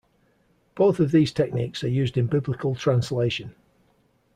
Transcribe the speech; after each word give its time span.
Both 0.73 0.99
of 0.99 1.11
these 1.11 1.31
techniques 1.31 1.83
are 1.83 1.87
used 1.87 2.17
in 2.17 2.25
biblical 2.25 2.73
translation. 2.73 3.53